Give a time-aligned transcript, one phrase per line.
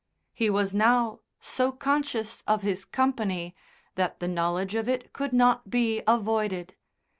[0.33, 3.55] He was now so conscious of his company
[3.93, 6.73] that the knowledge of it could not be avoided.